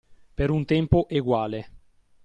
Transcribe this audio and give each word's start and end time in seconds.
Per 0.33 0.49
un 0.49 0.65
tempo 0.65 1.07
eguale 1.09 1.63